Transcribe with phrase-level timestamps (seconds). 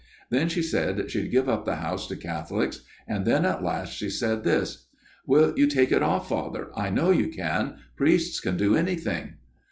[0.31, 4.09] Then she said she'd give up the house to Catholics, and then at last she
[4.09, 6.71] said this:"< Will you take it oif, Father?
[6.75, 7.75] I know you can.
[7.97, 9.33] Priests can do anything.'